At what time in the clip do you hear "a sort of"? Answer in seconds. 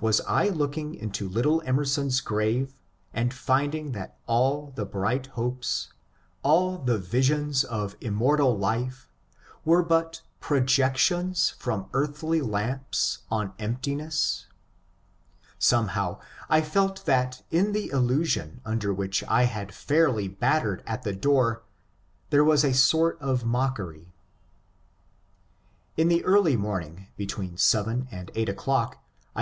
22.64-23.44